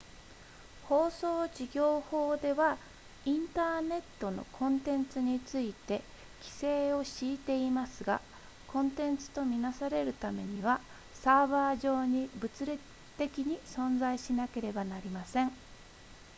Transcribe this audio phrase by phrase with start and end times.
[0.89, 2.79] 放送事業法では
[3.23, 6.01] インターネットのコンテンツについて
[6.39, 8.19] 規制を敷いていますが
[8.67, 10.81] コンテンツと見なされるためには
[11.13, 12.79] サーバー上に物理
[13.19, 15.51] 的に存在しなければなりません